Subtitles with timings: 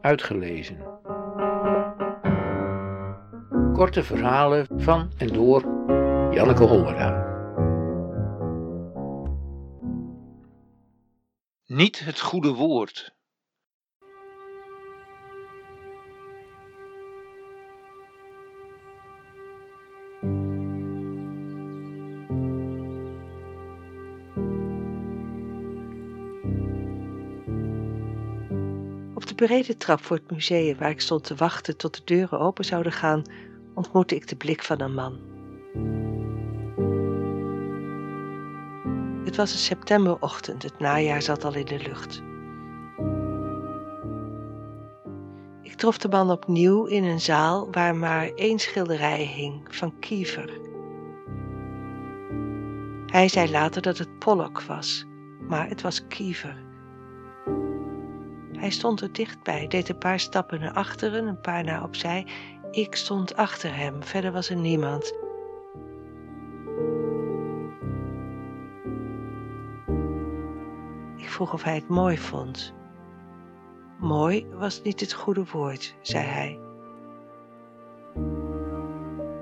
[0.00, 0.78] Uitgelezen.
[3.72, 5.62] Korte verhalen van en door
[6.34, 7.28] Janneke Hollera.
[11.66, 13.19] Niet het goede woord.
[29.46, 32.92] Brede trap voor het museum waar ik stond te wachten tot de deuren open zouden
[32.92, 33.22] gaan,
[33.74, 35.18] ontmoette ik de blik van een man.
[39.24, 42.22] Het was een septemberochtend, het najaar zat al in de lucht.
[45.62, 50.58] Ik trof de man opnieuw in een zaal waar maar één schilderij hing van Kiever.
[53.06, 55.06] Hij zei later dat het Pollock was,
[55.48, 56.69] maar het was Kiever.
[58.60, 62.26] Hij stond er dichtbij, deed een paar stappen naar achteren, een paar naar opzij.
[62.70, 65.14] Ik stond achter hem, verder was er niemand.
[71.16, 72.74] Ik vroeg of hij het mooi vond.
[73.98, 76.58] Mooi was niet het goede woord, zei hij.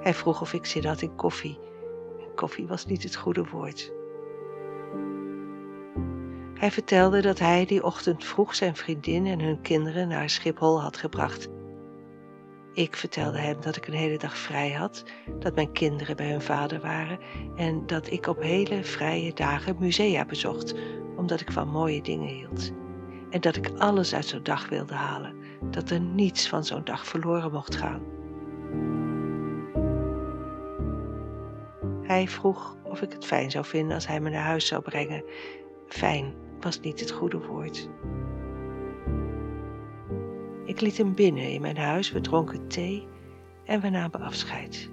[0.00, 1.58] Hij vroeg of ik zin had in koffie.
[2.34, 3.92] Koffie was niet het goede woord.
[6.56, 10.96] Hij vertelde dat hij die ochtend vroeg zijn vriendin en hun kinderen naar Schiphol had
[10.96, 11.48] gebracht.
[12.72, 15.04] Ik vertelde hem dat ik een hele dag vrij had,
[15.38, 17.18] dat mijn kinderen bij hun vader waren
[17.56, 20.74] en dat ik op hele vrije dagen musea bezocht,
[21.16, 22.72] omdat ik van mooie dingen hield.
[23.30, 25.34] En dat ik alles uit zo'n dag wilde halen,
[25.70, 28.02] dat er niets van zo'n dag verloren mocht gaan.
[32.02, 35.24] Hij vroeg of ik het fijn zou vinden als hij me naar huis zou brengen.
[35.88, 37.88] Fijn was niet het goede woord.
[40.64, 43.06] Ik liet hem binnen in mijn huis, we dronken thee
[43.64, 44.90] en we namen afscheid.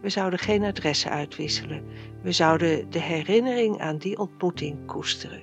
[0.00, 1.84] We zouden geen adressen uitwisselen,
[2.22, 5.42] we zouden de herinnering aan die ontmoeting koesteren.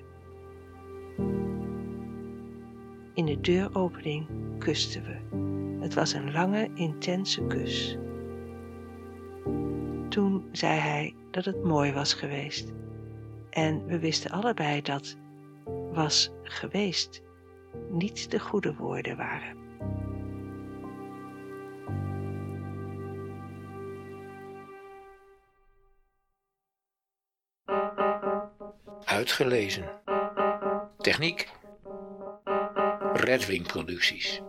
[3.13, 5.37] In de deuropening kusten we.
[5.81, 7.97] Het was een lange, intense kus.
[10.09, 12.73] Toen zei hij dat het mooi was geweest.
[13.49, 15.15] En we wisten allebei dat
[15.91, 17.21] was geweest
[17.89, 19.57] niet de goede woorden waren.
[29.05, 29.89] Uitgelezen.
[30.97, 31.49] Techniek.
[33.13, 34.41] Redwing Producties.